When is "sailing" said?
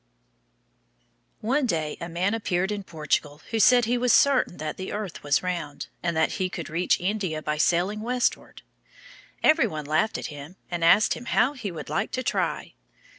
7.57-8.01